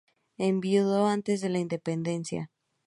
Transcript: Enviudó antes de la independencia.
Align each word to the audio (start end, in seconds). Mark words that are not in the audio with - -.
Enviudó 0.39 1.05
antes 1.05 1.41
de 1.41 1.49
la 1.49 1.59
independencia. 1.59 2.49